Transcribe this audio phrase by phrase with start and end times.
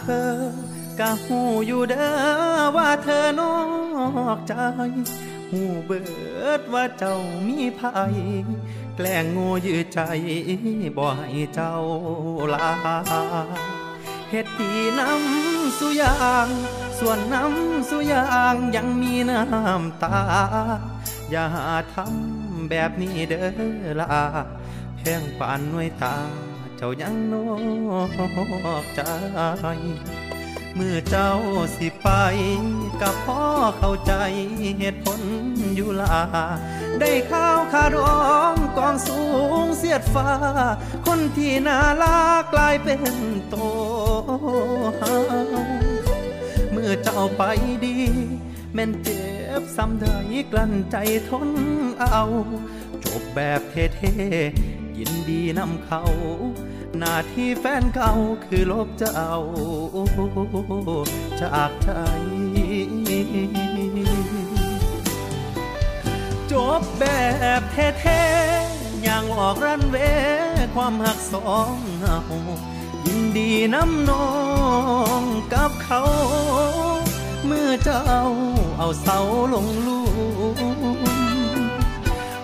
[0.00, 0.32] เธอ
[0.98, 2.12] ก็หูอยู่เด้อ
[2.76, 3.56] ว่าเธอนอ
[4.36, 4.54] กใจ
[5.50, 6.02] หูเบิ
[6.58, 8.16] ดว่าเจ้ามีภัย
[8.96, 10.00] แกล้งโง่ยืดใจ
[10.96, 11.76] บ่ให้เจ้า
[12.54, 12.72] ลา
[14.30, 16.16] เฮ็ดดีน้ำสุยา
[16.46, 16.48] ง
[16.98, 20.20] ส่วนน้ำสุยางยังมีน้ำตา
[21.30, 21.46] อย่า
[21.94, 23.44] ทำแบบนี้เด้
[23.84, 24.18] อลา
[24.96, 26.16] แพงปานน่วยตา
[26.84, 27.50] จ้ายังนอ
[28.82, 29.00] กใจ
[30.74, 31.32] เมื่อเจ้า
[31.76, 32.08] สิไป
[33.02, 33.44] กับพ่อ
[33.78, 34.12] เข้าใจ
[34.78, 35.20] เหตุผล
[35.74, 36.18] อยู่ลา
[37.00, 38.16] ได้ข้าวขาดอ
[38.52, 39.20] งกองสู
[39.64, 40.30] งเสียดฟ้า
[41.06, 43.02] คนที่น่ารักกลายเป็น
[43.48, 43.56] โต
[44.98, 45.16] เฮา
[46.70, 47.42] เมื่อเจ้าไป
[47.84, 47.96] ดี
[48.74, 49.22] แม่นเจ็
[49.60, 50.16] บซ้ำได้
[50.52, 50.96] กลั้นใจ
[51.28, 51.50] ทน
[52.00, 52.24] เอา
[53.04, 56.02] จบแบบเท่ๆยินดีนำเขา
[57.04, 58.12] หน้าที่แฟนเก่า
[58.44, 59.36] คือลบจะเจ้า
[61.40, 61.90] จากใจ
[66.52, 67.04] จบแบ
[67.60, 69.96] บเท่ๆอย่างออกรันเว
[70.74, 72.18] ความหักสองเงา
[73.06, 74.28] ยินดีน้ำนอ
[75.20, 75.22] ง
[75.54, 76.02] กับเขา
[77.46, 78.06] เมื่อเจ้า
[78.78, 79.20] เอาเสา
[79.54, 80.00] ลงลู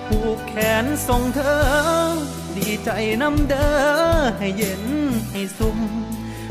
[0.06, 2.91] ผูกแขนส่งเธอ ดีใจ
[3.22, 3.74] น้ำเด้อ
[4.38, 4.84] ให้เย็น
[5.32, 5.78] ให้ซุ่ม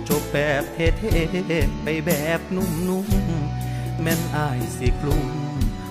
[0.07, 5.28] จบแบบเท่ๆไปแบบนุ่มๆแม่นอายสิกลุ่ม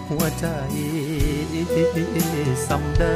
[0.08, 0.46] หัวใจ
[2.68, 3.14] สำเดอ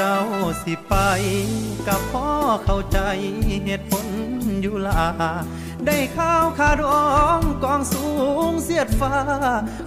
[0.00, 0.22] เจ้า
[0.62, 0.94] สิไป
[1.88, 2.30] กับพ่อ
[2.64, 2.98] เข้าใจ
[3.64, 4.06] เหตุผล
[4.62, 5.04] อยู่ลา
[5.86, 7.06] ได้ข้าวขาดอ
[7.38, 8.06] งกองสู
[8.50, 9.16] งเสียดฟ้า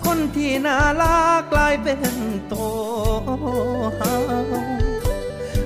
[0.06, 2.16] คนที่น่ารักกลายเป็น
[2.48, 2.56] โต
[3.98, 4.16] เฮา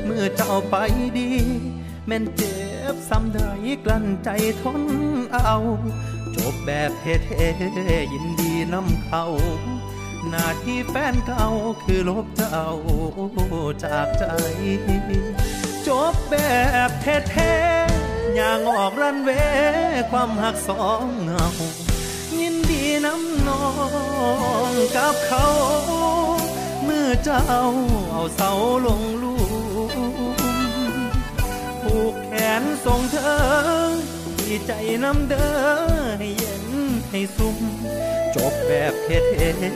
[0.04, 0.76] เมื่อเจ้าไป
[1.18, 1.32] ดี
[2.08, 2.56] แม่นเจ็
[2.94, 3.52] บซ้ำได้
[3.86, 4.30] กลั้นใจ
[4.62, 4.82] ทน
[5.34, 5.56] เอา
[6.36, 9.26] จบแบบเท่ๆยินดีนำเขา
[10.31, 11.47] หน้าที่แฟนเก่า
[11.84, 12.66] คือลบเจ้า
[13.84, 14.25] จากใจ
[15.88, 16.36] จบแบ
[16.88, 19.30] บเท่ๆอย่างออกรันเว
[20.12, 21.47] ความหักสองเงา
[22.40, 23.66] ยินดีน้ำนอ
[24.69, 25.47] งกับเขา
[26.84, 27.46] เมื่อเจ้า
[28.12, 28.52] เอาเสา
[28.85, 29.35] ลงลู
[31.82, 33.35] ผูกแขนส่งเธอ
[34.40, 34.72] ดีใจ
[35.03, 35.53] น้ำเด้อ
[36.20, 36.66] ให้เย็น
[37.11, 37.58] ให้ซุ่ม
[38.35, 39.08] จบแบบเ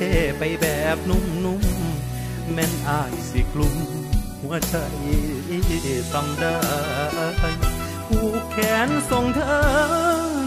[0.01, 3.75] ท่ๆไปแบบนุ่มๆ แม่นอายสิกลุ่ม
[4.41, 4.77] หัวใจ
[6.11, 6.57] สำได้
[8.07, 8.57] ผูกแข
[8.87, 9.59] นส่งเธอ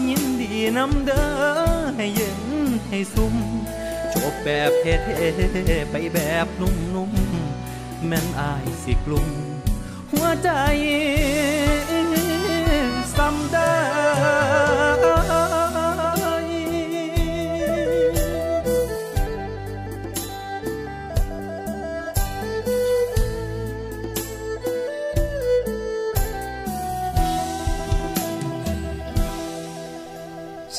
[0.09, 1.29] ยินดีน้ำเด้อ
[1.95, 2.41] ให้เย็น
[2.89, 3.35] ให้ซุ่ม
[4.13, 9.27] จบแบบเท่ๆไปแบบนุ่มๆ แม่นอายสิกลุ่ม
[10.11, 10.49] หัวใจ
[13.17, 15.22] สำได้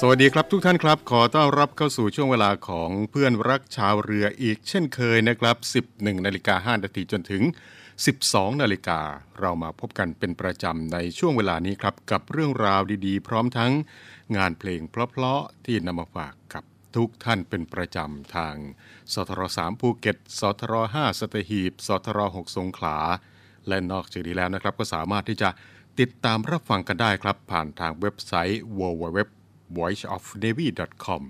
[0.08, 5.56] วัสดีครับทุกท่านครับ ขอต้อนรับเข้าสู่ช่วงเวลาของเพื่อนรักชาวเรืออีกเช่นเคยนะครับ
[6.00, 7.42] 11นาฬิกา5นาทีจนถึง
[8.00, 9.00] 12นาฬิกา
[9.40, 13.72] เรามาพบกันเป็นประจำในช่วงเวลานี้ครับ กับเรื่องราวดีๆ พร้อมทั้ง
[14.36, 16.64] งานเพลงเพราะๆที่นำมาฝากกับ
[16.96, 18.56] ทุกท่านเป็นประจำทาง
[19.12, 22.98] สทร3ภูเก็ตสทร5สัตหีบสทร6สงขลา
[23.68, 25.48] และนอกจากนี้แล้วนะครับก็สามารถที่จะ
[26.00, 29.44] ติดตามรับฟังกันได้ครับ ผ่านทางเว็บไซต์ www
[29.79, 31.23] voiceofnavy.com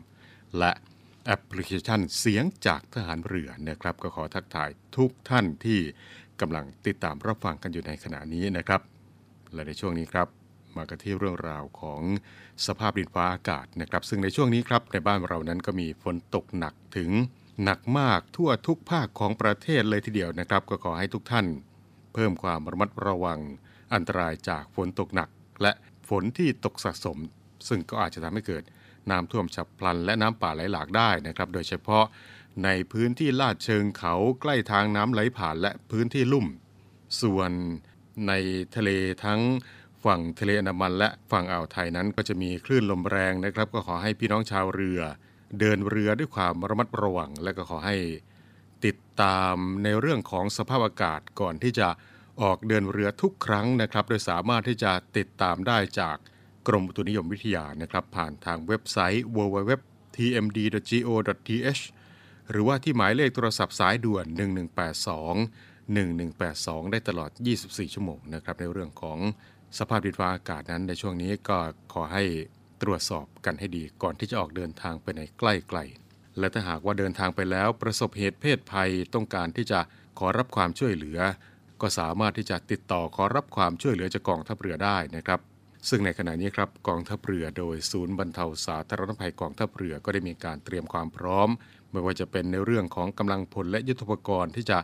[0.58, 0.72] และ
[1.26, 5.80] แอปพลิเคชันเสียงจากทหารเรือนะครับ ก็ขอทักทายทุกท่านที่
[6.40, 8.80] กำลังติดตามรับฟังกันอยู่ในขณะนี้นะครับ
[9.52, 10.28] และในช่วงนี้ครับ
[10.76, 12.02] มากันที่เรื่องราวของ
[12.66, 17.10] สภาพดินฟ้าอากาศนะครับ ซึ่งในช่วงนี้ครับในบ้านเรานั้นก็มีฝนตกหนักถึง
[17.64, 21.46] หนักมากทั่วทุกภาคของประเทศเลยทีเดียวนะครับ ก็ขอให้ทุกท่าน
[22.14, 23.40] เพิ่มความระมัดระวัง
[23.94, 25.28] อันตรายจากฝนตกหนัก
[25.62, 25.72] และ
[26.08, 27.18] ฝนที่ตกสะสม
[27.68, 28.62] ซึ่งก็อาจจะทำให้เกิด
[29.10, 32.04] น้ำท่วมฉับพลัน และน้ำป่าไหลหลากได้นะครับ โดยเฉพาะ
[32.64, 36.46] ในพื้นที่ลาดเชิงเขาใกล้ทางน้ำไหลผ่านและพื้นที่ลุ่ม
[37.20, 37.50] ส่วน
[38.28, 38.32] ใน
[38.76, 38.90] ทะเล
[39.24, 39.40] ทั้ง
[40.04, 45.00] ฝั่งทะเลอันดามันและฝั่งอ่าวไทยนั้นก็จะมีคลื่นลมแรงนะครับ ก็ขอให้พี่น้องชาวเรือ
[45.60, 47.96] เดินเรือด้วยความระมัดระวัง และก็ขอให้
[48.84, 51.88] ติดตามในเรื่องของสภาพอากาศก่อนที่จะ
[52.42, 56.16] ออกเดินเรือทุกครั้งนะครับ โดยสามารถที่จะติดตามได้จาก
[56.68, 61.82] กรมอุตุนิยมวิทยานะครับผ่านทางเว็บไซต์ www.tmd.go.th
[62.50, 64.26] หรือว่าที่หมายเลขโทรศัพท์สายด่วน
[64.94, 67.30] 1182 1182 ได้ตลอด
[67.62, 69.18] 24 ชั่วโมงนะครับในเรื่องของ
[69.78, 71.58] สภาพดินฟ้าอากาศนั้นในช่วงนี้ก็
[71.92, 72.24] ขอให้
[72.82, 75.42] ตรวจสอบกันให้ดีก่อนที่จะออกเดินทางไปในใก
[75.76, 79.80] ล้ๆและถ้าหากว่าเดินทางไปแล้วประสบเหตุเพศภัยต้องการที่จะ
[80.18, 81.18] ขอรับความช่วยเหลือ
[81.80, 85.40] ก็สามารถที่จะติดต่อขอรับความช่วยเหลือจากกองทัพเรือได้นะครับ
[85.88, 91.48] ซึ่งในขณะนี้ครับกองทัพเรือโดยศูนย์บรรเทาสาธารณภัยกองทัพเรือก็ได้มีการเตรียมความพร้อม
[91.90, 94.78] ไม่ว่าจะเป็นในเรื่องของกำลังพลและยุทธปกรณ์ที่จะ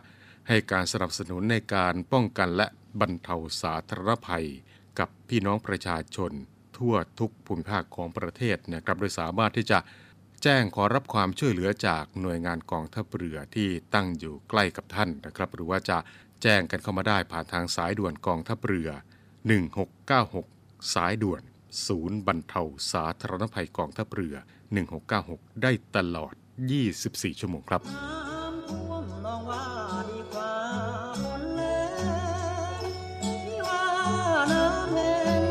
[0.47, 2.67] ให้การสนับสนุนในการป้องกันและ
[2.99, 4.45] บรรเทาสาธารณภัย
[4.99, 6.31] กับพี่น้องประชาชน
[6.77, 9.79] ทั่วทุกภูมิภาคของประเทศนะครับโดยสามารถที่จะ
[10.43, 15.97] แจ้งขอรับความช่วยเหลือจากหน่วยงานกองทัพเรือที่ตั้งอยู่ใกล้กับท่านนะครับ หรือว่าจะ
[16.41, 18.89] แจ้งกันเข้ามาได้ผ่านทางสายด่วนกองทัพเรือ
[19.75, 20.60] 1696
[20.93, 21.41] สายด่วน
[21.87, 22.61] ศูนย์บรรเทา
[22.91, 24.35] สาธารณภัยกองทัพเรือ
[24.97, 26.33] 1696 ได้ตลอด
[26.87, 29.65] 24 ชั่วโมงครับน้ำท่วมลองว่า
[30.09, 30.53] ดีกว่า
[31.23, 31.61] ฝนแร
[32.79, 32.83] ง
[33.23, 33.85] ที่ว่า
[34.53, 35.41] น้ำแห้ง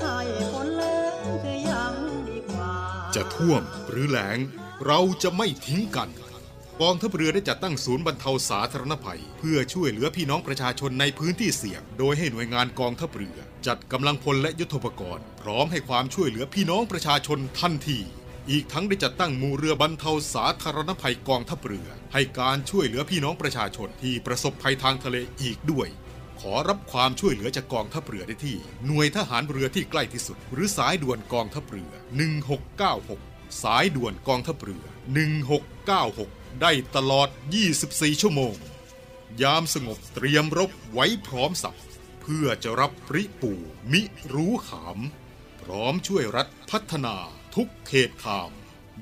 [0.00, 0.18] ให้
[0.52, 0.82] ฝนแร
[1.12, 1.94] งจะยัง
[2.28, 2.72] ดีกว่า
[3.14, 4.38] จะท่วมหรือแหลง
[4.86, 6.08] เราจะไม่ทิ้งกัน
[6.80, 17.98] กองทัพเรือได้จัดตั้งศูนย์บรรเทาสาธารณภัย เพื่อช่วยเหลือพี่น้องประชาชนในพื้นที่เสี่ยง โดยให้หน่วยงานกองทัพเรือ จัดกำลังพลและยุทธปกรณ์ พร้อมให้ความช่วยเหลือพี่น้องประชาชนทันที
[18.50, 25.88] อีกทั้งได้จัดตั้งมูเรือบรรเทาสาธารณภัยกองทัพเรือ ให้การช่วยเหลือพี่น้องประชาชนที่ประสบภัยทางทะเลอีกด้วย
[26.40, 31.92] ขอรับความช่วยเหลือจากกองทัพเรือได้ที่ หน่วยทหารเรือที่ใกล้ที่สุด หรือสายด่วนกองทัพเรือ
[32.76, 34.84] 1696 สายด่วนกองทัพเรือ
[35.92, 37.28] 1696 ได้ตลอด
[37.74, 38.54] 24 ชั่วโมง
[39.42, 41.76] ยามสงบเตรียมรบไว้พร้อมสับ
[42.20, 43.52] เพื่อจะรับปริปู
[43.92, 44.02] มิ
[44.32, 44.98] รู้ขาม
[45.62, 47.16] พร้อมช่วยรัฐพัฒนา
[47.54, 48.50] ทุกเขตขาม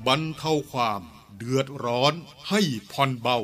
[0.07, 1.01] บรรเทาความ
[1.37, 2.13] เดือดร้อน
[2.49, 3.39] ให้ผ่อนเบา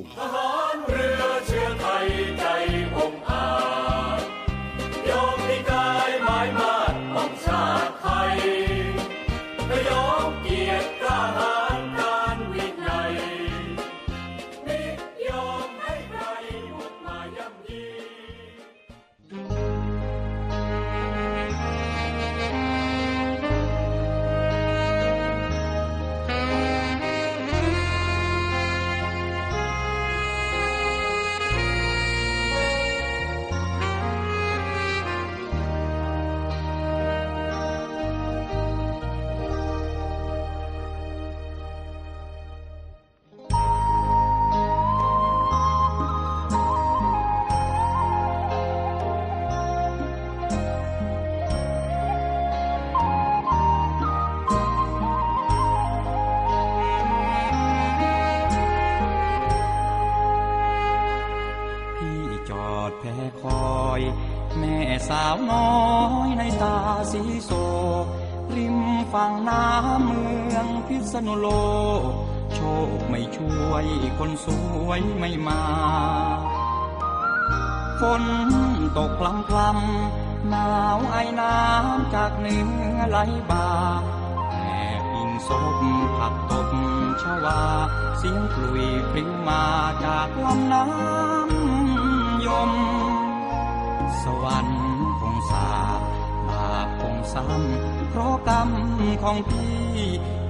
[99.23, 99.75] ของพี่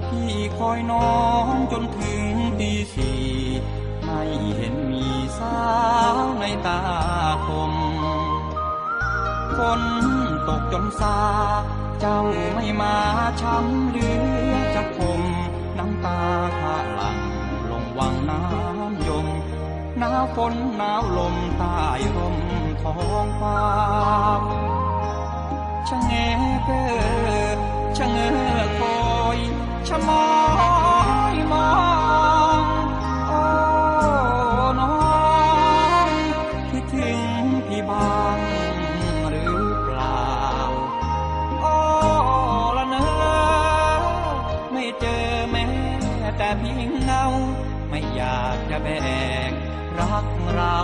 [0.08, 1.16] พี่คอยน้อ
[1.52, 2.22] งจนถึง
[2.60, 3.22] ตีสี่
[4.04, 4.22] ไม่
[4.56, 5.06] เห็นมี
[5.38, 5.60] สา
[6.14, 6.82] วในตา
[7.46, 7.72] คม
[9.56, 9.82] ฝน
[10.48, 11.18] ตกจนซา
[12.00, 12.20] เจ้า
[12.54, 12.96] ไม่มา
[13.40, 15.22] ช้ำหลือจะคม
[15.78, 16.20] น้ำตา
[16.60, 17.18] ข้าหลัง
[17.70, 19.26] ลงวังน้ำยม
[19.98, 21.78] หนาวฝนหนาวลมใต้
[22.16, 22.38] ร่ม
[22.82, 23.60] ท้องฟ้า
[25.88, 26.12] ชะเง
[26.64, 28.98] เกอ ชะเงอคอ
[29.36, 29.38] ย
[29.88, 30.24] ชะมอ
[31.34, 31.70] ยมอ
[32.62, 32.64] ง
[33.28, 33.40] โอ้
[34.80, 34.94] น้อ
[36.06, 36.08] ง
[36.70, 37.18] คิดถึง
[37.66, 38.38] พี่บ้าง
[39.30, 40.26] หรือเปล่า
[41.60, 41.74] โอ้
[42.76, 43.06] ละเนอ
[44.72, 45.64] ไม่เจอแม้
[46.38, 47.24] แต่เพียงเงา
[47.88, 48.88] ไม่อยากจะแบ
[49.50, 49.52] ก
[49.98, 50.78] รักเรา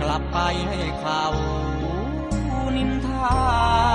[0.00, 1.24] กลับไปให้เขา
[2.76, 3.85] นินทา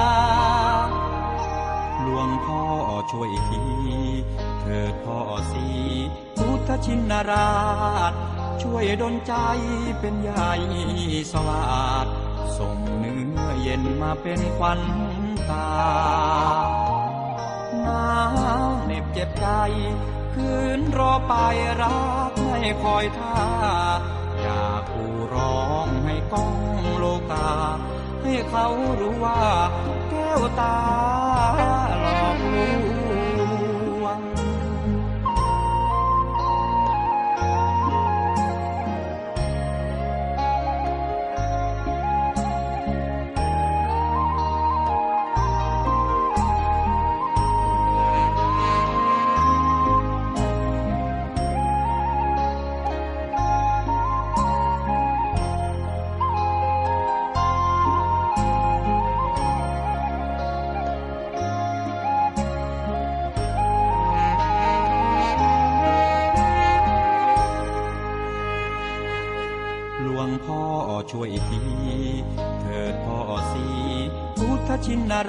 [3.12, 3.64] ช่วยที
[4.62, 5.20] เถิดพ่อ
[5.52, 5.68] สี
[6.38, 7.52] พุทธชินรา
[8.12, 8.14] ช
[8.62, 9.34] ช่วยดลใจ
[10.00, 10.54] เป็นใหญ่
[11.32, 11.64] สวั
[12.04, 12.08] สด
[12.58, 14.82] ส่งเนื้อเย็นมาเป็นควัน
[15.50, 15.72] ตา
[17.82, 18.10] หนา
[18.66, 19.48] วเหน็บเจ็บใจ
[20.34, 21.34] คืนรอไป
[21.82, 23.38] รักไม่คอยท่า
[24.42, 26.56] อยากกูร้องให้ก้อง
[26.98, 27.50] โลกา
[28.24, 28.68] ให้เขา
[29.00, 29.42] รู้ว่า
[30.10, 30.78] แก้วตา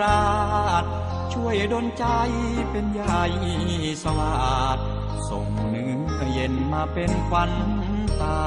[0.01, 0.25] รา
[0.83, 0.85] ช
[1.33, 2.05] ช่วยดลใจ
[2.71, 3.25] เป็นใหญ่
[4.03, 4.35] สวั
[4.77, 4.79] สด
[5.29, 7.53] ส่งเนื้อเย็นมาเป็นควัน
[8.21, 8.43] ตา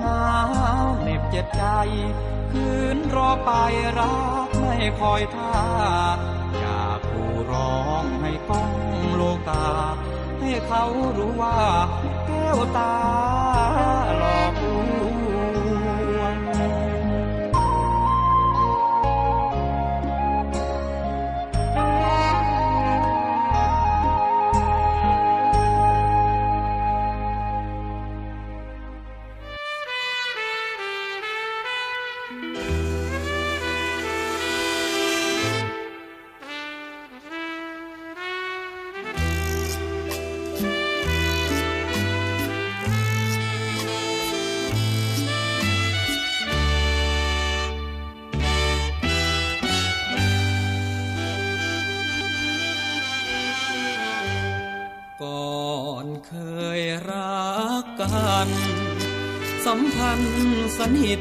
[0.00, 0.24] หนา
[0.84, 1.64] วเหน็บเจ็บใจ
[2.52, 3.50] คืนรอไป
[3.98, 4.16] รั
[4.46, 5.54] กไม่คอยท่า
[6.58, 8.72] อยากกูร้องให้ก้อง
[9.14, 9.66] โลกา
[10.40, 10.84] ให้เขา
[11.18, 11.58] รู้ว่า
[12.26, 12.94] แก้วตา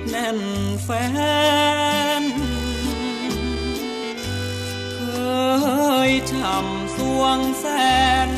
[0.09, 0.39] แน่น
[0.83, 0.89] แฟ
[2.21, 2.23] น
[4.95, 5.01] เค
[6.09, 7.65] ยช่ำสวงแส
[8.27, 8.29] น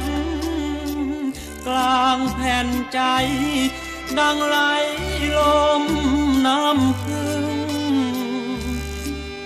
[1.68, 3.00] กลางแผ่นใจ
[4.20, 4.58] ดังไหล
[5.38, 5.40] ล
[5.82, 5.84] ม
[6.46, 7.46] น้ำพึ่ง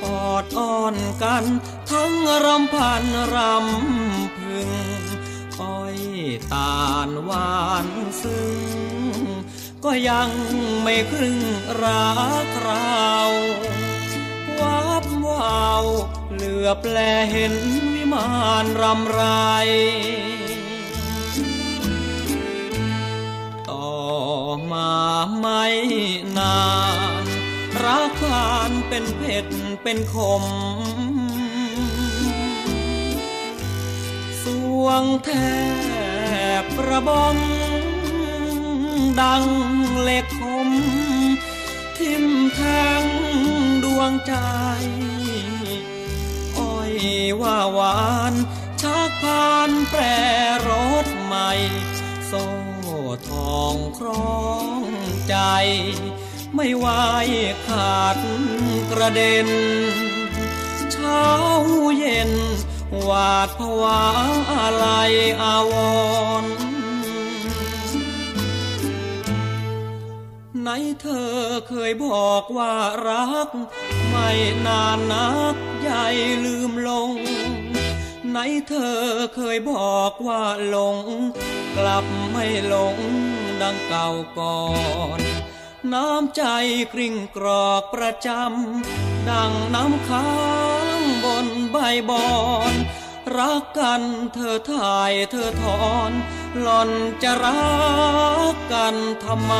[0.01, 1.43] กอดอ้อนกัน
[1.89, 2.13] ทั้ง
[2.45, 3.03] รำพัน
[3.35, 4.69] รำพึง
[5.61, 5.97] อ้อย
[6.53, 7.87] ตาลหวาน
[8.21, 8.47] ซึ้
[8.99, 9.32] ง
[9.83, 10.29] ก็ยัง
[10.81, 11.39] ไม่ครึ่ง
[11.83, 12.13] รั
[12.45, 13.13] กเรา
[14.59, 15.85] ววับวาว
[16.33, 16.97] เหลือบแล
[17.31, 17.53] เห็น
[17.93, 18.29] วิมา
[18.63, 19.21] นรำไร
[23.69, 23.93] ต่อ
[24.71, 24.93] มา
[25.39, 25.65] ไม่
[26.37, 26.63] นา
[27.21, 27.23] น
[27.83, 29.45] รักผ่านเป็นเผ็ด
[29.83, 30.43] เป็นขม
[34.43, 34.45] ส
[34.83, 35.29] วงแท
[36.61, 37.62] บกระบอง
[39.21, 39.45] ดัง
[40.01, 40.69] เหล็กคม
[41.97, 42.59] ทิ่มแท
[43.01, 43.03] ง
[43.83, 44.33] ดวงใจ
[46.57, 46.93] อ้อย
[47.41, 48.33] ว่าหวาน
[48.81, 50.01] ชักพานแปร
[50.67, 50.69] ร
[51.05, 51.51] ถใหม่
[52.27, 52.45] โซ่
[53.29, 54.43] ทองคล้อ
[54.79, 54.83] ง
[55.29, 55.35] ใจ
[56.55, 56.87] ไม่ไหว
[57.67, 58.17] ขาด
[58.91, 59.49] กระเด็น
[60.91, 61.27] เช้า
[61.97, 62.31] เย็น
[63.03, 64.03] หวาดผวา
[64.53, 64.85] อะไร
[65.41, 65.73] อาว
[66.43, 66.72] รณ์
[70.63, 71.33] ไหนเธอ
[71.69, 72.73] เคยบอกว่า
[73.07, 73.49] รัก
[74.09, 74.29] ไม่
[74.65, 76.05] นานนักใหญ่
[76.45, 77.11] ลืมลง
[78.29, 78.99] ไหนเธอ
[79.35, 80.97] เคยบอกว่าหลง
[81.77, 82.97] กลับไม่หลง
[83.61, 84.61] ดังเก่าก่อ
[85.17, 85.19] น
[85.93, 86.43] น้ำใจ
[86.93, 90.31] กริ่งกรอกประจำดังน้ำค้า
[90.99, 91.77] งบนใบ
[92.09, 92.29] บอ
[92.71, 92.73] น
[93.37, 94.01] รักกัน
[94.33, 96.11] เธอถ่ายเธอถอน
[96.59, 96.89] หล่อน
[97.23, 97.61] จะรั
[98.53, 99.53] กกันทำไม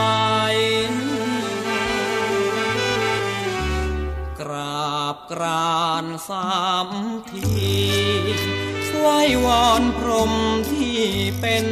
[4.40, 6.50] กราบกรานสา
[6.88, 6.90] ม
[7.32, 7.52] ที
[8.90, 9.08] สว
[9.46, 10.34] วอนพรหม
[10.72, 11.02] ที่
[11.40, 11.66] เป็น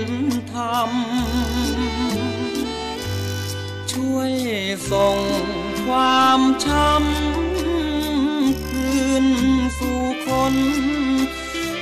[0.53, 0.91] ธรรม
[3.91, 4.33] ช่วย
[4.91, 5.19] ส่ง
[5.86, 9.25] ความช้ำคืน
[9.79, 10.55] สู่คน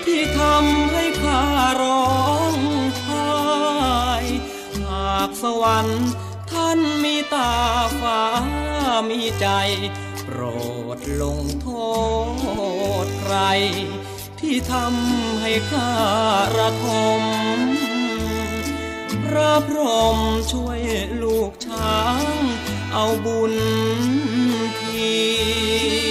[0.09, 1.43] ที่ทำให้ข้า
[1.81, 2.09] ร้อ
[2.53, 2.55] ง
[3.03, 3.29] ไห้
[4.81, 6.11] หากสวรรค์
[6.51, 7.53] ท่านมีตา
[8.01, 8.23] ฟ้า
[9.09, 9.47] มีใจ
[10.23, 10.41] โปร
[10.97, 11.69] ดลงโท
[13.05, 13.37] ษใคร
[14.39, 15.91] ที่ทำให้ข้า
[16.57, 16.87] ระท
[17.19, 17.21] ม
[19.23, 19.79] พระพร
[20.11, 20.17] หม
[20.51, 20.81] ช่วย
[21.23, 22.23] ลูกช้าง
[22.93, 23.53] เอาบุญ
[24.79, 26.08] ที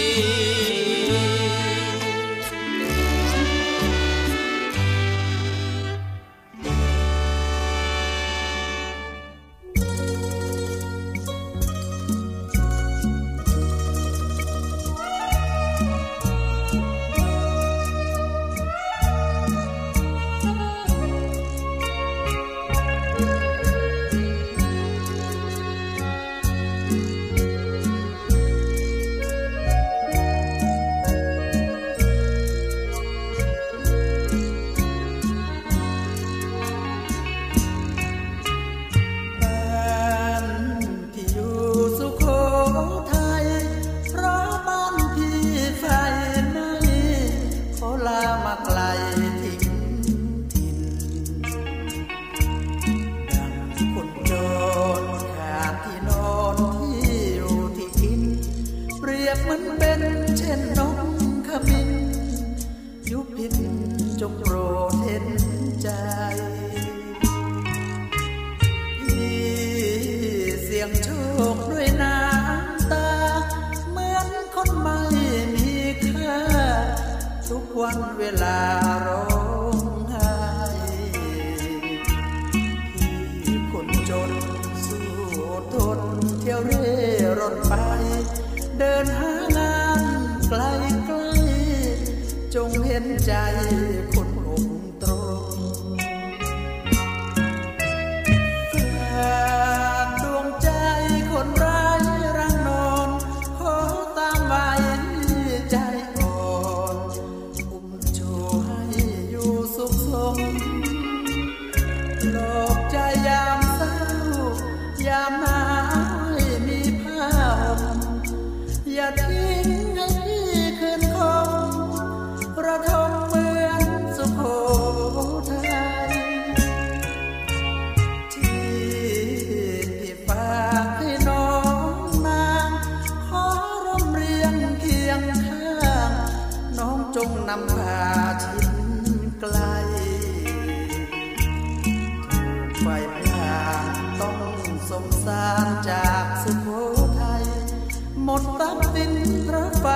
[148.30, 149.12] หมดทรัพย์สิน
[149.44, 149.86] เพราะไฟ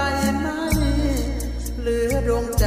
[0.41, 0.59] ไหม้
[1.81, 2.67] เหลือดวงใจ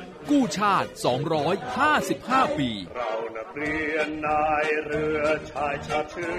[0.29, 0.89] กู้ชาติ
[1.73, 6.33] 255 ปี เรานักเรียนนายเรือชายชาติเชื้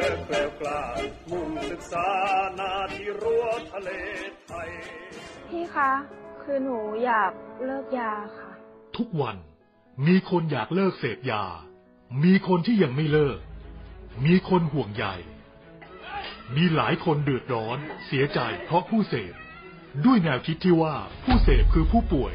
[0.00, 0.82] อแกล้วกล้า
[1.30, 2.08] มุ่งศึกษา
[2.58, 3.90] นาที่รั้วทะเล
[4.46, 4.68] ไทย
[5.48, 5.92] พี่คะ
[6.42, 7.32] คือหนูอยาก
[7.64, 8.50] เลิกยาค่ะ
[8.96, 9.36] ทุกวัน
[10.06, 11.44] มีคนอยากเลิกเสพยา
[12.24, 13.38] มีคนที่ยังไม่เลิก
[14.26, 15.06] มีคนห่วงใย
[16.56, 19.34] มีหลายคนเดือดร้อน เสียใจเพราะผู้เสพ
[20.04, 22.34] ด้วยแนวคิดที่ว่าผู้เสพคือผู้ป่วย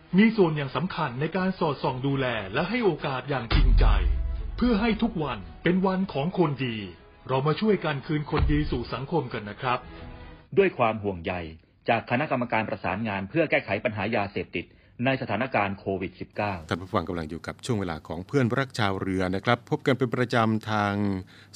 [0.19, 3.85] มีส่วนอย่างสำคัญในการสอดส่องดูแลและให้โอกาสอย่างจริงใจ
[4.57, 6.77] เพื่อให้ทุกวันเป็นวันของคนดี
[7.27, 9.79] เรามาช่วยกันคืนคนดีสู่สังคมกันนะครับ
[10.57, 11.33] ด้วยความห่วงใย
[11.89, 14.65] จากคณะกรรมการประสานงานเพื่อแก้ไขปัญหายาเสพติด
[15.05, 20.93] ในสถานการณ์โควิด -19 ท่านผู้ฟังกำลังอยู่กับช่วงเวลาของเพื่อนรักชาวเรือนะครับ พบกันเป็นประจำทาง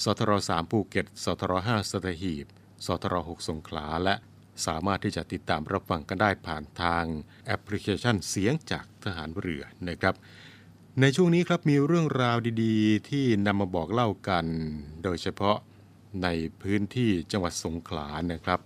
[0.04, 2.46] สทร3ภูเก็ตสทร5สัตหีบ
[2.86, 4.15] สทร6สงขลาและ
[4.65, 7.06] สามารถที่จะติดตามรับฟังกันได้ผ่านทาง
[7.46, 10.15] แอปพลิเคชันเสียงจากทหารเรือนะครับ
[11.02, 14.46] ในช่วงนี้ครับมีเรื่องราวดีๆ ที่นำมาบอกเล่ากัน
[15.04, 15.58] โดยเฉพาะ
[16.24, 16.28] ใน
[16.62, 18.60] พื้นที่จังหวัดสงขลานะครับ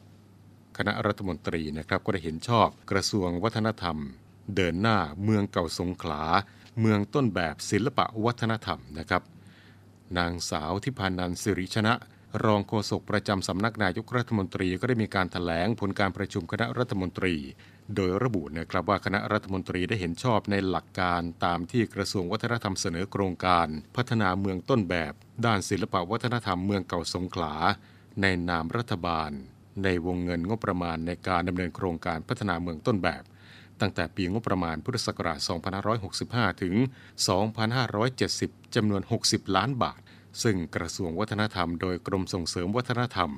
[0.77, 3.97] คณะรัฐมนตรีนะครับก็ได้เห็นชอบกระทรวงวัฒนธรรม
[4.55, 6.23] เดินหน้าเมืองเก่าสงขลา
[6.79, 9.23] เมืองต้นแบบศิลปะวัฒนธรรมนะครับ
[10.17, 11.93] นางสาวทิพานันสิริชนะ
[12.45, 17.35] รองโฆษกประจำสำนักนายกรัฐมนตรีก็ได้มีการถแถลงผลการประชุมคณะรัฐมนตรี
[17.95, 25.13] โดยระบุนะครับว่าคณะรัฐมนตรีได้เห็นชอบในหลักการตามที่กระทรวงวัฒนธรรมเสนอโครงการ พัฒนาเมืองต้นแบบ
[25.45, 27.53] ด้านศิลปวัฒนธรรมเมืองเก่าสงขลา
[28.21, 29.31] ในนามรัฐบาล
[29.83, 33.23] ในวงเงินงบประมาณในการดำเนินโครงการพัฒนาเมืองต้นแบบ
[33.81, 35.39] ตั้งแต่ปีงบประมาณพุทธศักราช
[35.99, 36.75] 2565 ถึง
[37.55, 40.01] 2570 จำนวน 60 ล้านบาท
[40.43, 43.31] ซึ่งกระทรวงวัฒนธรรมโดยกรมส่งเสริมวัฒนธรรม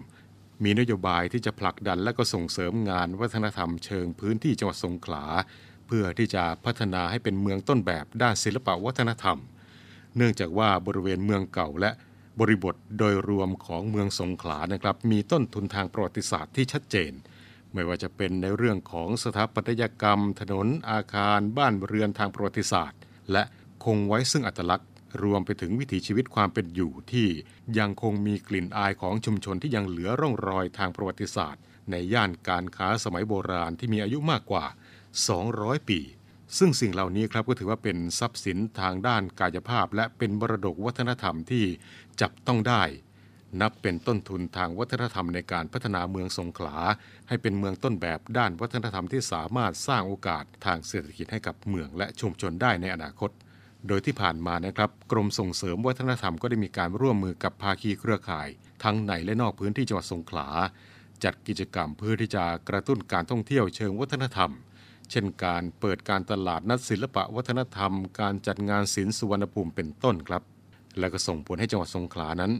[0.63, 5.25] มีนโยบายที่จะผลักดันและก็ส่งเสริมงานวัฒนธรรมเชิงพื้นที่จังหวัดสงขลา
[5.87, 9.37] เพื่อที่จะพัฒนาให้เป็นเมืองต้นแบบด้านศิลปวัฒนธรรม
[10.17, 11.91] เนื่องจากว่าบริเวณเมืองเก่าและ
[12.39, 17.11] บริบทโดยรวมของเมืองสงขลานะครับ มีต้นทุนทางประวัติศาสตร์ที่ชัดเจน
[17.73, 22.99] ไม่ว่าจะเป็นในเรื่องของสถาปัตยกรรม ถนนอาคาร บ้านเรือนทางประวัติศาสตร์
[23.31, 23.43] และ
[23.83, 24.89] คงไว้ซึ่งอัตลักษณ์
[25.23, 27.27] รวมไปถึงวิถีชีวิตความเป็นอยู่ที่
[27.79, 34.65] ยังคงมีกลิ่นอายของชุมชนที่ยังเหลือร่องรอยทางประวัติศาสตร์ ในย่านการค้าสมัยโบราณที่มีอายุมากกว่า
[35.27, 35.99] 200 ปี
[36.57, 41.65] ซึ่งสิ่งเหล่านี้ครับก็ถือว่าเป็นทรัพย์สินทางด้านกายภาพ และเป็นมรดกวัฒนธรรมที่
[42.21, 42.83] จับต้องได้
[43.61, 46.77] นับเป็นต้นทุนทางวัฒนธรรมในการพัฒนาเมืองสงขลา
[47.27, 53.31] ให้เป็นเมืองต้นแบบด้านวัฒนธรรมที่สามารถสร้างโอกาสทางเศรษฐกิจให้กับเมืองและชุมชนได้ในอนาคต
[53.87, 58.47] โดยที่ผ่านมานะครับ กรมส่งเสริมวัฒนธรรมก็ได้มีการร่วมมือกับภาคีเครือข่าย
[58.83, 60.47] ทั้งในและนอกพื้นที่จังหวัดสงขลา
[61.23, 64.51] จัดกิจกรรมเพื่อที่จะกระตุ้นการท่องเที่ยวเชิงวัฒนธรรม
[65.09, 70.43] เช่นการเปิดการตลาดนัดศิลปะวัฒนธรรม การจัดงานศิลป์สุวรรณภูมิเป็นต้นครับ
[70.99, 72.51] และก็ส่งผลให้จังหวัดสงขลานั้น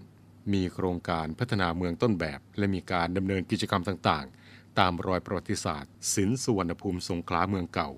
[0.54, 7.90] มีโครงการพัฒนาเมืองต้นแบบ และมีการดำเนินกิจกรรมต่างๆ ตามรอยประวัติศาสตร์ศิลป์สุวรรณภูมิสงขลาเมืองเก่า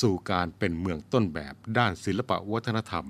[0.00, 3.06] สู่การเป็นเมืองต้นแบบด้านศิลปะวัฒนธรรม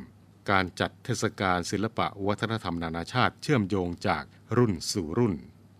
[0.50, 4.24] การจัดเทศกาลศิลปะวัฒนธรรมนานาชาติเชื่อมโยงจาก
[4.56, 5.34] รุ่นสู่รุ่น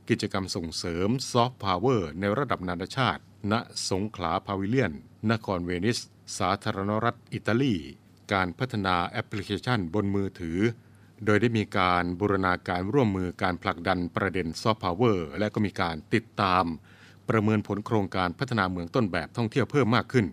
[0.09, 3.55] กิจกรรมส่งเสริมซอฟต์พาวเวอร์ในระดับนานาชาติ ณ
[3.91, 4.93] สงขลาพาวิเลียน
[5.31, 5.99] นครเวนิส
[6.39, 7.75] สาธารณรัฐอิตาลี
[8.33, 10.59] การพัฒนาแอปพลิเคชันบนมือถือ
[11.25, 16.65] โดยได้มีการบูรณาการร่วมมือการผลักดันประเด็นซอฟต์พาวเวอร์และก็มีการติดตาม
[17.29, 20.27] ประเมินผลโครงการพัฒนาเมืองต้นแบบท่องเที่ยวเพิ่มมากขึ้น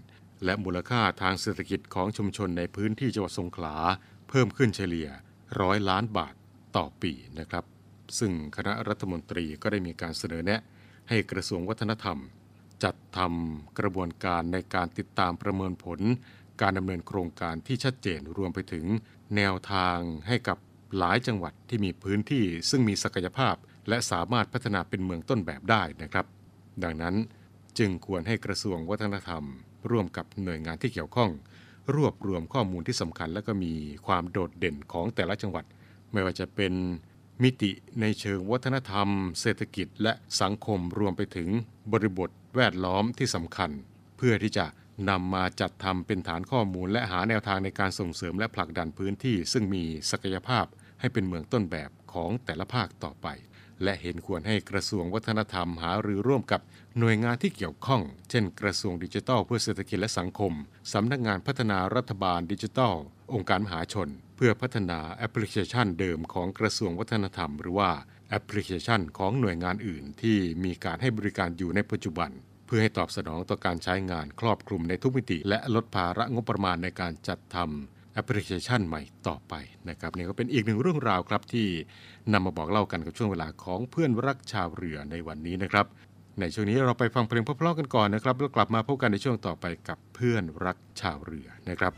[0.46, 3.76] และมูลค่าทางเศรษฐกิจของชุมชนในพื้นที่จังหวัดสงขลา
[4.30, 5.08] เพิ่มขึ้นเฉลี่ย
[5.62, 6.34] ร้อยล้านบาท
[6.78, 7.66] ต่อปีนะครับ
[8.20, 10.62] ซึ่งคณะรัฐมนตรีก็ได้มีการเสนอแนะ
[11.10, 12.18] ให้กระทรวงวัฒนธรรม
[12.84, 16.00] จัดทำกระบวนการในการติดตามประเมินผล
[16.62, 18.86] การดำเนินโครงการที่ชัดเจนรวมไปถึง
[19.36, 19.98] แนวทาง
[20.28, 20.58] ให้กับ
[20.98, 23.56] หลายจังหวัดที่มีพื้นที่ ซึ่งมีศักยภาพ
[23.90, 26.26] และสามารถพัฒนาเป็นเมืองต้นแบบได้นะครับ
[26.84, 27.16] ดังนั้น
[27.78, 29.44] จึงควรให้กระทรวงวัฒนธรรม
[29.92, 31.30] ร่วมกับหน่วยงานที่เกี่ยวข้อง
[31.96, 33.74] รวบรวมข้อมูลที่สำคัญ และก็มี
[34.06, 35.66] ความโดดเด่นของแต่ละจังหวัด
[36.12, 36.74] ไม่ว่าจะเป็น
[37.44, 39.08] มิติในเชิงวัฒนธรรม
[39.42, 41.50] เศรษฐกิจ และสังคมรวมไปถึง
[41.92, 43.72] บริบทแวดล้อมที่สำคัญ
[44.18, 44.66] เพื่อที่จะ
[45.10, 50.66] นำมาจัดทำเป็นฐานข้อมูล และหาแนวทางในการส่งเสริมและผลักดันพื้นที่ ซึ่งมีศักยภาพ
[51.00, 53.28] ให้เป็นเมืองต้นแบบของแต่ละภาคต่อไป
[53.84, 56.62] และเห็นควรให้กระทรวงวัฒนธรรมหารือร่วมกับ
[57.00, 60.54] หน่วยงานที่เกี่ยวข้อง เช่น กระทรวงดิจิทัลเพื่อเศรษฐกิจและสังคม
[60.94, 62.96] สำนักงานพัฒนารัฐบาลดิจิทัล
[63.34, 67.92] องค์การมหาชน เพื่อพัฒนาแอปพลิเคชันเดิมของกระทรวงวัฒนธรรม หรือว่า
[68.30, 72.32] แอปพลิเคชันของหน่วยงานอื่น ที่มีการให้บริการอยู่ในปัจจุบัน
[72.66, 79.54] เพื่อให้ตอบสนองต่อการใช้งานครอบคลุมในทุกมิติ และลดภาระงบประมาณในการจัดทำ แอปพลิเคชันใหม่ต่อไป
[79.90, 81.68] นะครับนี่ก็เป็นอีกหนึ่งเรื่องราวครับที่
[82.34, 85.86] นำมาบอกเล่ากันกับช่วงเวลาของเพื่อนรักชาวเรือในวันนี้นะครับ
[86.40, 91.94] ในช่วงนี้เราไปฟังเพลงเพราะๆกันก่อนนะครับแล้วกลับมาพบกันในช่วงต่อไปกับเพื่อนรักชาวเรือนะครับ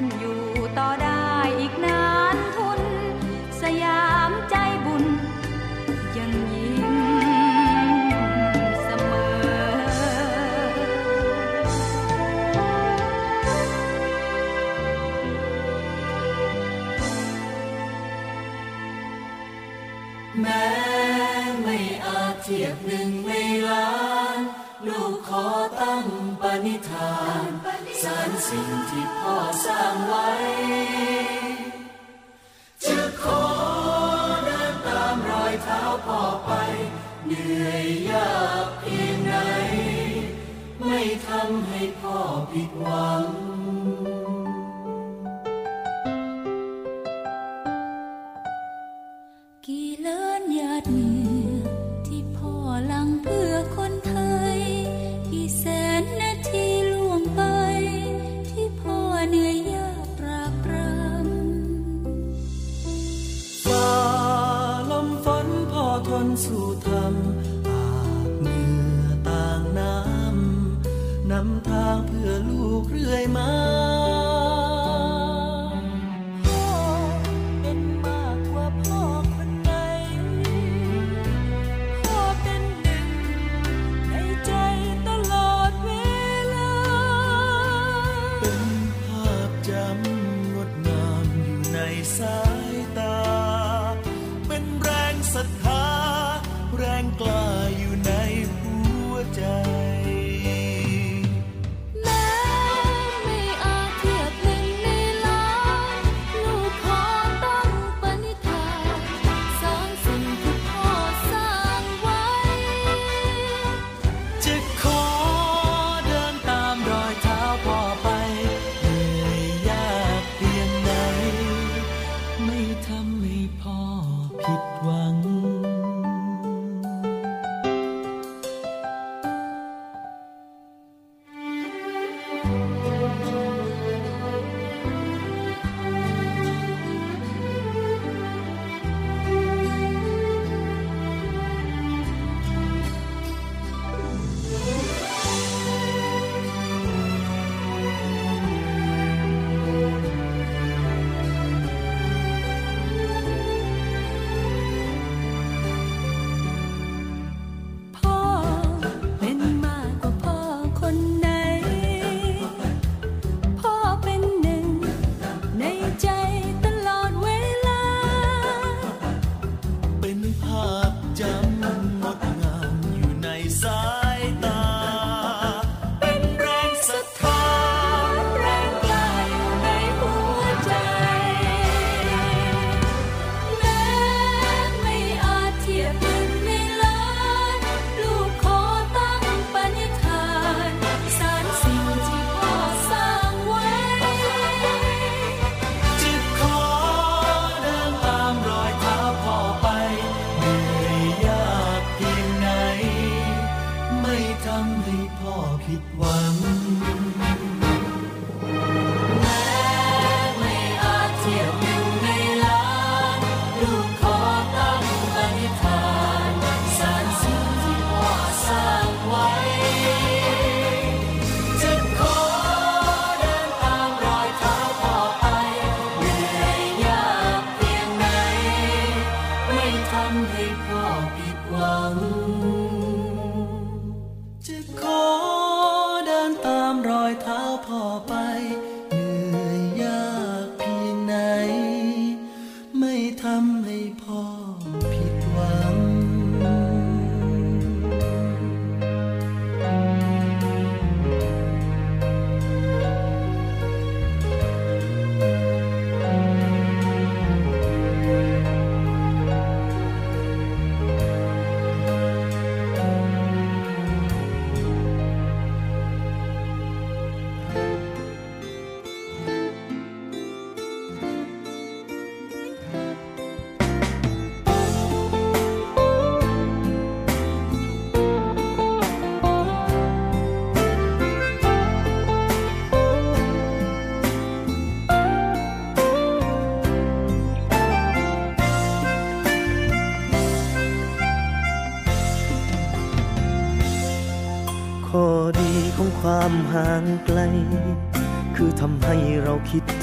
[0.00, 0.39] านอยู่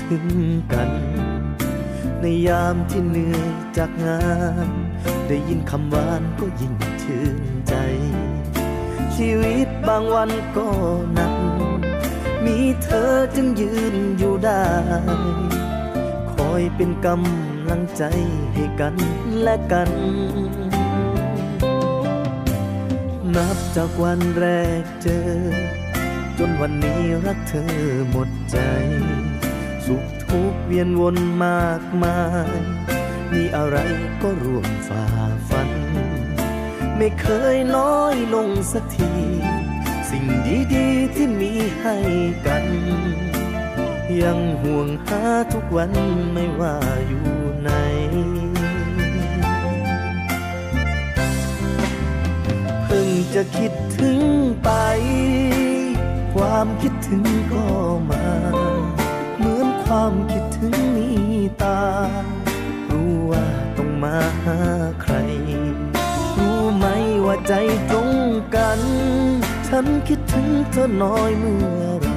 [0.10, 0.28] ถึง
[0.74, 0.92] กัน
[2.22, 4.22] ในยามที่เหนื่อยจากงา
[4.68, 4.70] น
[5.28, 7.38] ได้ยินคำหวานก็ยิ่งชื่น
[7.68, 7.74] ใจ
[9.16, 10.68] ชีวิตบางวันก็
[11.14, 11.36] หนัก
[12.46, 14.66] มีเธอจึงยืนอยู่ได้
[16.34, 18.04] คอยเป็นกำลังใจ
[18.54, 18.96] ให้กัน
[19.42, 19.90] และกัน
[23.36, 24.46] นับจากวันแร
[24.82, 25.28] กเจอ
[26.38, 27.74] จนวันนี้รักเธอ
[28.10, 28.58] หมดใจ
[29.88, 32.50] สุขทุกเวียนวนมากมาย
[33.32, 33.78] มีอะไร
[34.22, 35.06] ก็ร่วมฝ่า
[35.50, 35.70] ฟัน
[36.98, 39.14] ไม่เคยน้อยลงสักที
[40.10, 40.26] สิ่ง
[40.74, 41.98] ดีๆที่มีให้
[42.48, 42.66] กัน
[44.22, 45.22] ยังห่วงหา
[45.54, 45.92] ทุกวัน
[46.34, 46.76] ไม่ว่า
[47.08, 47.30] อยู่
[47.62, 47.70] ไหน
[52.84, 54.20] เพิ่งจะคิดถึง
[54.64, 54.70] ไป
[56.36, 57.66] ความคิดถึงก็
[58.12, 58.26] มา
[59.88, 61.10] ความคิดถึงมี
[61.62, 61.82] ตา
[62.90, 63.46] รู้ว่า
[63.78, 64.60] ต้องมาหา
[65.02, 65.16] ใคร
[66.38, 66.86] รู้ไหม
[67.26, 67.54] ว่าใจ
[67.90, 68.12] ตรง
[68.56, 68.80] กัน
[69.68, 72.08] ฉันคิดถึงเธอน้อยเมื่อไร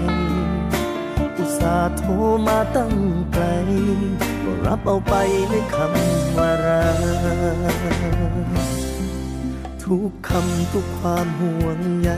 [1.37, 2.13] อุตส่าห์โทร
[2.47, 2.95] มาตั้ง
[3.33, 3.45] ไกล
[4.43, 5.15] ก็รับเอาไป
[5.51, 6.89] ด้วยคำว่ารั
[7.77, 7.79] ก
[9.85, 12.11] ทุกคำทุกความห่วงใย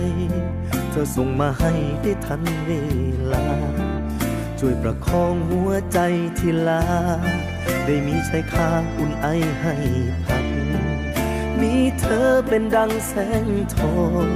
[0.90, 1.72] เธอส่งมาให้
[2.02, 2.70] ได้ทันเว
[3.32, 3.46] ลา
[4.64, 5.98] ช่วยประคองหัวใจ
[6.38, 6.84] ที่ลา
[7.86, 9.26] ได้มีชายคาอุ่นไอ
[9.60, 9.74] ให้
[10.26, 10.44] พัก
[11.60, 13.12] มีเธอเป็นดังแส
[13.44, 14.26] งทอง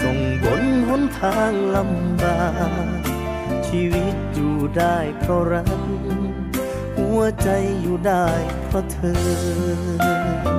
[0.00, 2.40] ส่งบนหนทางลำบา
[2.96, 3.00] ก
[3.66, 5.80] ชีวิตอยู่ได้เพราะรัก
[6.96, 7.48] หัวใจ
[7.80, 8.26] อยู่ได้
[8.66, 10.55] เพราะเธอ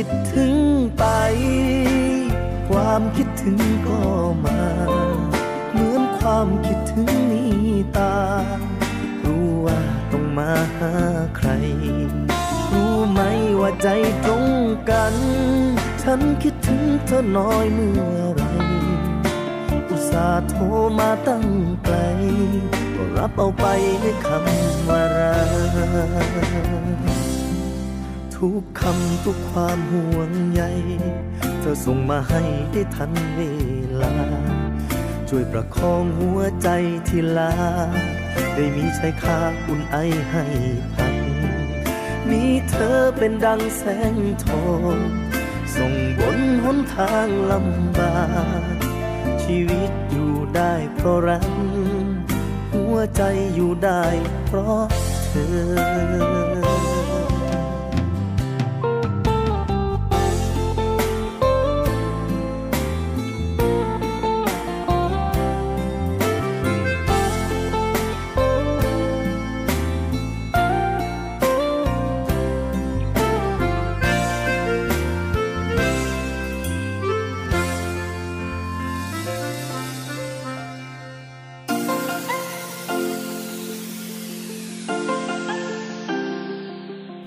[0.00, 0.56] คิดถึง
[0.98, 1.04] ไป
[2.68, 4.00] ความคิดถึงก็
[4.44, 4.60] มา
[5.72, 7.44] เหมือนความคิดถึงมี
[7.96, 8.16] ตา
[9.24, 9.80] รู้ว่า
[10.12, 10.94] ต้องมาหา
[11.36, 11.48] ใคร
[12.72, 13.20] รู้ไหม
[13.60, 13.88] ว่าใจ
[14.24, 14.46] ตรง
[14.90, 15.14] กัน
[16.02, 18.42] ฉันคิดถึงเธอน้อยเมื่อไร
[19.88, 20.62] อุตส่าห์โทร
[20.98, 21.46] มาตั้ง
[21.84, 21.96] ไกล
[22.94, 23.66] ก็รับเอาไป
[24.02, 25.38] ด้วยคำว่ารั
[27.14, 27.15] ก
[28.42, 30.62] ทุกคำทุกความห่วงใย
[31.60, 33.40] เธอส่งมาให้ได้ทันเว
[34.02, 34.14] ลา
[35.28, 36.68] ช่วยประคองหัวใจ
[37.08, 37.54] ที่ลา
[38.54, 39.96] ได้มีชายคาอุ่นไอ
[40.30, 40.44] ให้
[40.94, 41.14] พัก
[42.30, 43.82] มีเธอเป็นดังแส
[44.12, 44.96] งทอง
[45.76, 48.18] ส่งบนหนทางลำบา
[48.60, 48.62] ก
[49.42, 51.48] ชีวิตอยู่ได้เพราะรัก
[52.72, 53.22] หัวใจ
[53.54, 54.04] อยู่ได้
[54.46, 54.84] เพราะ
[55.26, 55.32] เธ
[56.44, 56.45] อ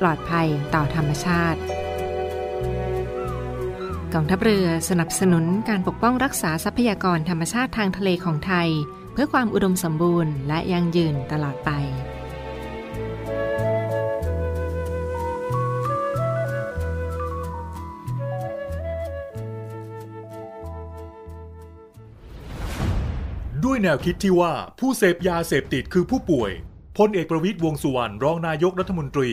[0.00, 1.60] ปลอดภัยต่อธรรมชาติ
[4.14, 8.68] กองทัพเรือสนับสนุนการปกป้องรักษาทรัพยากรธรรมชาติทางทะเลของไทย
[9.12, 11.70] เพื่อความอุดมสมบูรณ์และยั่งยืนตลอดไป
[23.64, 26.50] ด้วยแนวคิดที่ว่าผู้เสพยาเสพติดคือผู้ป่วย
[26.98, 29.32] พลเอกประวิตยวงสุวรรณรองนายกรัฐมนตรี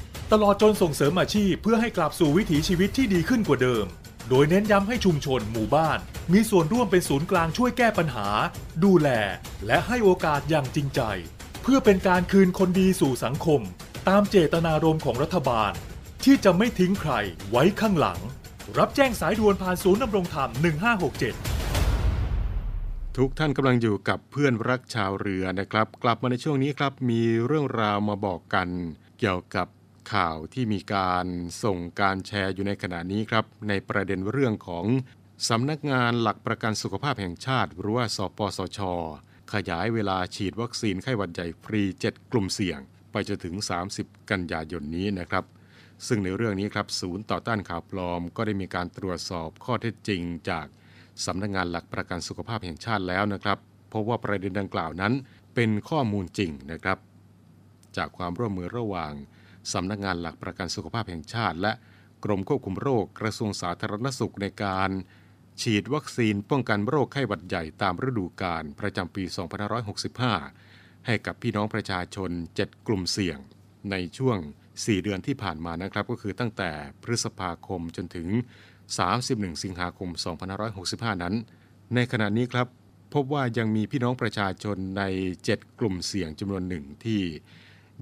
[0.35, 3.85] ตลอดจนส่งเสริมอาชีพเพื่อให้กลับสู่วิถีชีวิตที่ดีขึ้นกว่าเดิม
[4.29, 5.99] โดยเน้นย้ำให้ชุมชนหมู่บ้าน
[6.33, 8.27] มีส่วนร่วมเป็นศูนย์กลางช่วยแก้ปัญหา
[8.83, 9.09] ดูแล
[9.65, 11.01] และให้โอกาสอย่างจริงใจ
[11.61, 13.61] เพื่อเป็นการคืนคนดีสู่สังคม
[14.09, 15.71] ตามเจตนารมณ์ของรัฐบาล
[16.23, 17.11] ที่จะไม่ทิ้งใคร
[17.49, 18.19] ไว้ข้างหลัง
[18.77, 20.49] รับแจ้งสายด่วนผ่านศูนย์ดำรงธรรม
[21.83, 28.67] 1567ทุกท่านกำลังอยู่กับเพื่อนรักชาวเรือนะครับ กลับมาในช่วงนี้ครับมีเรื่องราวมาบอกกัน
[29.19, 29.67] เกี่ยวกับ
[30.13, 31.25] ข่าวที่มีการ
[31.63, 34.85] ส่งการแชร์อยู่ในขณะนี้ครับ ในประเด็นเรื่องของ
[35.49, 38.79] สำนักงานหลักประกันสุขภาพแห่งชาติ หรือว่าสปสช
[39.53, 42.79] ขยายเวลาฉีดวัคซีนไข้หวัดใหญ่ฟรี 7 กลุ่มเสี่ยง
[43.11, 43.55] ไปจนถึง
[43.93, 45.45] 30 กันยายนนี้นะครับ
[46.07, 50.65] ซึ่งในเรื่องนี้ครับศูนย์ต่อต้านข่าวปลอม ก็ได้มีการตรวจสอบข้อเท็จจริง จาก
[51.25, 53.57] สำนักงานหลักประกันสุขภาพแห่งชาติแล้วนะครับ
[53.93, 55.13] พบว่าประเด็นดังกล่าวนั้น
[55.55, 56.97] เป็นข้อมูลจริงนะครับ
[57.97, 59.13] จากความร่วมมือระหว่าง
[59.73, 61.73] สำนักงานหลักประกันสุขภาพแห่งชาติ และ
[62.23, 64.91] กรมควบคุมโรคกระทรวงสาธารณสุขในการ
[65.61, 69.23] ฉีดวัคซีนป้องกันโรคไข้หวัดใหญ่ตามฤดูกาลประจำปี
[70.35, 72.31] 2565 ให้กับพี่น้องประชาชน
[72.61, 73.37] 7 กลุ่มเสี่ยง
[73.91, 74.37] ในช่วง
[74.71, 78.27] 4 เดือนที่ผ่านมานะครับ ก็คือตั้งแต่พฤษภาคมจนถึง
[78.95, 80.09] 31 สิงหาคม
[80.67, 81.35] 2565 นั้น
[81.95, 82.67] ในขณะนี้ครับ
[83.13, 85.03] พบว่ายังมีพี่น้องประชาชนใน
[85.43, 87.21] 7 กลุ่มเสี่ยงจำนวนหนึ่งที่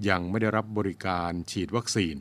[0.08, 2.16] ยังไม่ได้รับบริการฉีดวัคซีน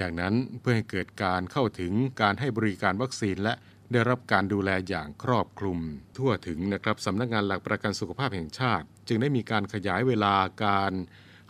[0.00, 3.54] ดังนั้นเพื่อให้เกิดการเข้าถึงการให้บริการวัคซีนและ
[3.92, 5.78] ได้รับการดูแลอย่างครอบคลุม
[6.16, 10.92] ทั่วถึงนะครับสำนักงานหลักประกันสุขภาพแห่งชาติ จึงได้มีการขยายเวลาการ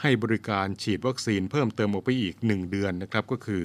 [0.02, 3.64] ให้บริการฉีดวัคซีนเพิ่มเติมออกไปอีก 1 เดือนนะครับก็คือ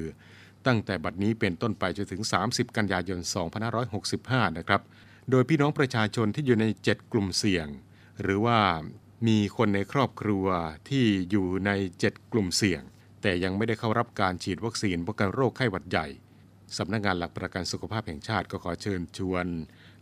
[0.68, 3.20] ตั้งแต่บัดนี้เป็นต้นไปจนถึง 30 กันยายน
[3.90, 4.82] 2565 นะครับ
[5.30, 7.68] โดยพี่น้องประชาชนที่อยู่ใน 7 กลุ่มเสี่ยง
[8.22, 8.60] หรือว่า
[9.28, 10.46] มีคนในครอบครัว
[10.90, 11.72] ที่อยู่ใน
[12.04, 12.82] 7 กลุ่มเสี่ยง
[13.22, 16.08] แต่ยังไม่ได้เข้ารับการฉีดวัคซีนป้องกันโรคไข้หวัดใหญ่
[16.78, 19.46] สำนักงงานหลักประกันสุขภาพแห่งชาติก็ขอเชิญชวน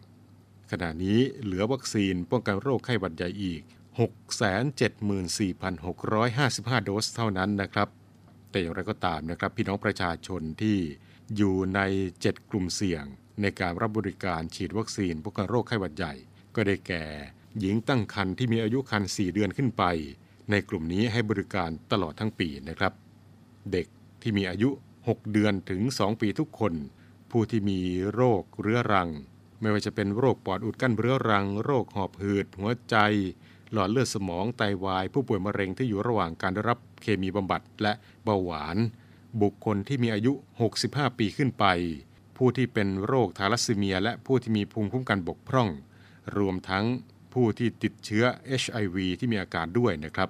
[0.71, 3.63] ขณะนี้เหลือวัคซีนป้องกันโรคไข้หวัดใหญ่อีก
[3.99, 7.89] 674,655 โดสเท่านั้นนะครับ
[8.51, 10.79] แต่อย่างไรก็ตามนะครับ พี่น้องประชาชนที่
[11.37, 11.81] อยู่ใน
[12.17, 13.05] 7 กลุ่มเสี่ยง
[13.43, 16.15] ในการรับบริการฉีดวัคซีนป้องกันโรคไข้หวัดใหญ่
[16.55, 17.05] ก็ได้แก่
[17.59, 19.85] หญิงตั้งครรภ์ที่มีอายุครรภ์4เดือนขึ้นไป
[20.51, 22.93] ในกลุ่มนี้ให้บริการตลอดทั้งปีนะครับ
[23.73, 23.87] เด็ก
[24.23, 24.71] ที่มีอายุ
[25.09, 26.75] 6 เดือนถึง 2 ปีทุกคน
[27.31, 27.81] ผู้ที่มี
[28.15, 29.09] โรคเรื้อรัง
[29.61, 32.97] ไม่ว่าจะเป็นโรคปอดอุดกั้นเรื้อรัง โรคหอบหืด หัวใจ
[33.73, 37.93] หลอดเลือดสมองไตาวาย ผู้ป่วยมะเร็งที่อยู่ระหว่างการได้รับเคมีบำบัดและ
[38.25, 38.77] เบาหวาน
[39.43, 40.33] บุคคลที่มีอายุ
[40.77, 41.65] 65 ปีขึ้นไป
[42.37, 45.69] ผู้ที่เป็นโรคทาลัสซีเมีย และผู้ที่มีภูมิคุ้มกันบกพร่อง
[46.37, 46.85] รวมทั้ง
[47.33, 48.25] ผู้ที่ติดเชื้อ
[48.63, 50.29] HIV ที่มีอาการด้วยนะครับ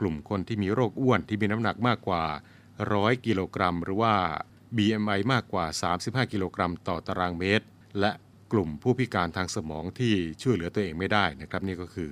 [0.00, 2.24] กลุ่มคนที่มีโรคอ้วนที่มีน้ำหนักมากกว่า
[2.82, 4.14] 100 กิโลกรัม หรือว่า
[4.76, 5.66] BMI มากกว่า
[5.98, 7.66] 35 กิโลกรัมต่อตารางเมตร
[8.00, 8.12] และ
[8.52, 12.10] กลุ่มผู้พิการทางสมองที่ช่วยเหลือตัวเองไม่ได้นะครับ นี่ก็คือ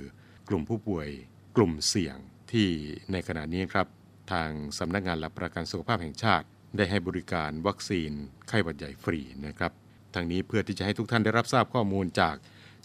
[0.49, 1.09] กลุ่มผู้ป่วย
[1.57, 2.17] กลุ่มเสี่ยง
[2.53, 2.69] ที่
[3.13, 3.87] ในขณะนี้ครับ
[4.33, 6.47] ทางสำนักงานหลักประกันสุขภาพแห่งชาติ
[6.77, 8.11] ได้ให้บริการวัคซีน
[8.49, 9.73] ไข้หวัดใหญ่ฟรีนะครับ
[10.15, 12.37] ทางนี้เพื่อที่จะให้ทุกท่านได้รับทราบข้อมูลจาก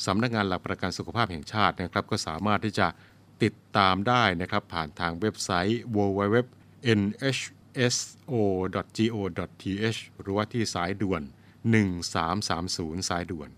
[0.05, 2.87] สำนักงานหลักประกันสุขภาพแห่งชาตินะครับ ก็สามารถที่จะ
[3.43, 6.37] ติดตามได้นะครับ ผ่านทางเว็บไซต์ www
[6.99, 7.41] nh
[7.89, 11.21] so.go.th หรือว่าที่สายด่วน
[12.01, 13.49] 1330 สายด่วน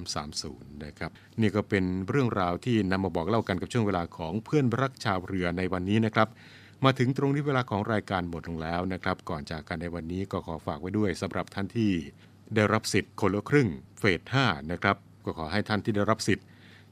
[0.00, 6.28] 1330 นะครับ นี่ก็เป็นเรื่องราวที่นำมาบอกเล่ากันกับช่วงเวลาของเพื่อนรักชาวเรือในวันนี้นะครับ
[6.84, 11.92] มาถึงตรงนี้เวลาของรายการหมดลงแล้วนะครับ ก่อนจากกันในวันนี้ก็ขอฝากไว้ด้วยสำหรับท่านที่
[12.54, 16.46] ได้รับสิทธิ์คนละครึ่งเฟส 5 นะครับ ก็ขอให้ท่านที่ได้รับสิทธิ์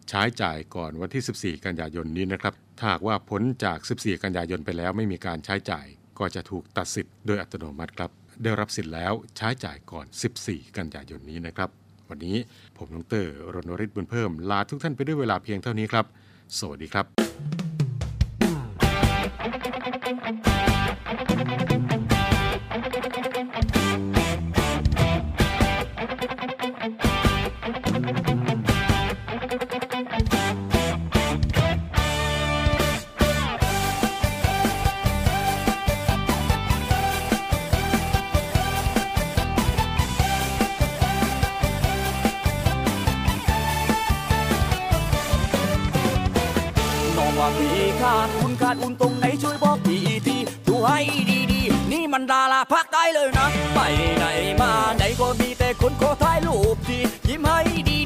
[0.08, 1.24] ใช้จ่ายก่อนวันที่
[1.58, 5.86] 14 กันยายนนี้นะครับ ถ้าหากว่าพ้นจาก 14 กันยายนไปแล้วไม่มีการใช้จ่าย
[6.20, 8.10] ก็จะถูกตัดสิทธิ์โดยอัตโนมัติครับ
[8.42, 10.06] ได้รับสิทธิ์แล้วใช้จ่ายก่อน
[10.40, 11.70] 14 กันยายนนี้นะครับ
[12.10, 12.36] วันนี้
[12.78, 16.06] ผมดรรณริศบุญเพิ่ม ลาทุกท่านไปด้วยเวลาเพียงเท่านี้ครับ
[16.58, 47.68] สวัสดีครับี
[48.00, 50.36] ขาดอุ่นขาดอุ่นตรงไหนช่วยบอกทีที
[50.68, 50.98] ดูให้
[51.52, 53.78] ดีๆ นี่มันดาราพักได้เลยนะ ไป
[54.16, 54.24] ไหน
[54.60, 56.98] มาไหนก็มีแต่คนขอถ่ายรูปที
[57.28, 57.58] ยิ้มให้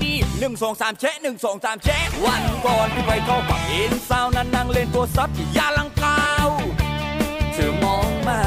[0.04, 6.48] ดีๆหนึ่งสองสามแชะหนึ่งสองสามแชะวันก่อนพี่ไปเข้าผับเห็นสาวนั้นนั่งเล่นตัวซับที่ยาลังกาว
[7.52, 8.40] เธอมองมา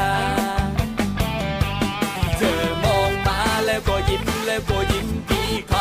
[2.37, 5.06] เธอมองมาแล้วก็ยิ้มแล้วก็ยิ้ม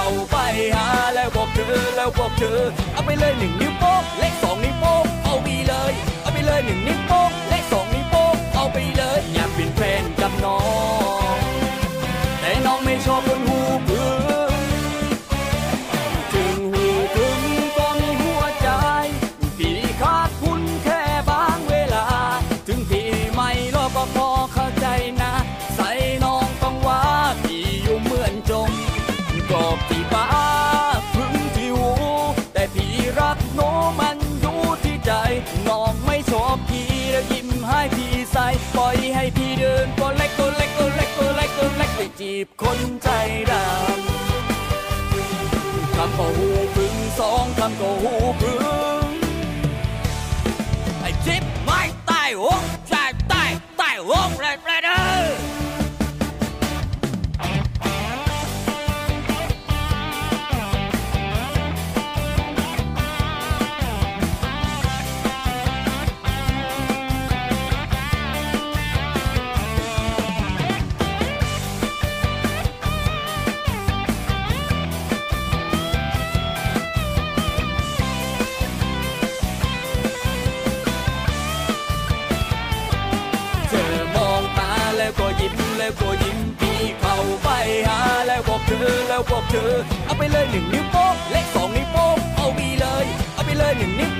[0.07, 0.37] าไป
[0.77, 2.61] หาแล้วบอกเธอแล้วบอกเธอ
[2.93, 5.93] เอาไปเลยหนึ่งนิ้วโป้งเลขสองนิ้วโป้งเอาไปเลย
[6.23, 10.59] เอาไปเลยหนึ่งนิ้วโป้งเลขสองนิ้วโป้งเอาไปเลยอยากเป็นแฟนกับน้อ
[11.37, 11.39] ง
[12.41, 13.61] แต่น้องไม่ชอบคนหู
[42.21, 43.09] จีบคนใจ
[43.51, 44.07] ดำ
[45.97, 48.16] คำก็หูพึ่งสองคำก็หู
[85.87, 87.49] แล้วก็ยิ้มพี่เข้าไป
[87.89, 89.72] หาแล้วบอกเธอแล้วบอกเธอ
[90.05, 94.11] เอาไปเลยหนึ่งนิ้วโป้งและสองนิ้วโป้งเอาไปเลย เอาไปเลยหนึ่งนิ้ว